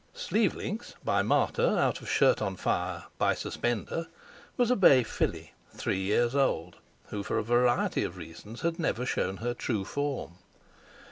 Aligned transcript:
Sleeve 0.15 0.55
links, 0.55 0.95
by 1.05 1.21
Martyr, 1.21 1.77
out 1.77 2.01
of 2.01 2.09
Shirt 2.09 2.41
on 2.41 2.55
fire, 2.55 3.03
by 3.19 3.35
Suspender, 3.35 4.07
was 4.57 4.71
a 4.71 4.75
bay 4.75 5.03
filly, 5.03 5.53
three 5.75 5.99
years 5.99 6.33
old, 6.33 6.77
who 7.09 7.21
for 7.21 7.37
a 7.37 7.43
variety 7.43 8.03
of 8.03 8.17
reasons 8.17 8.61
had 8.61 8.79
never 8.79 9.05
shown 9.05 9.37
her 9.37 9.53
true 9.53 9.85
form. 9.85 10.37